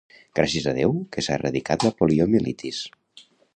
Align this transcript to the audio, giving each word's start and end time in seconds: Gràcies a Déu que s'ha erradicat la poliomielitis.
Gràcies 0.37 0.67
a 0.71 0.73
Déu 0.77 0.95
que 1.17 1.25
s'ha 1.27 1.35
erradicat 1.41 1.87
la 1.89 1.93
poliomielitis. 2.01 2.83